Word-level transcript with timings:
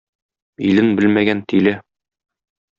Илен 0.69 0.89
белмәгән 1.01 1.45
тиле. 1.53 1.77